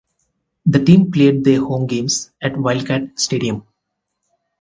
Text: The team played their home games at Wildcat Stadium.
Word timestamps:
The 0.65 0.83
team 0.83 1.11
played 1.11 1.43
their 1.43 1.59
home 1.59 1.85
games 1.85 2.31
at 2.41 2.57
Wildcat 2.57 3.19
Stadium. 3.19 3.67